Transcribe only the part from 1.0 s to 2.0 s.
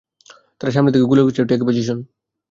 গুলি করছে- take position!